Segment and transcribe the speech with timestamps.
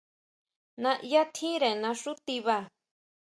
[0.81, 2.57] Naʼyá tjínre naxú tiba.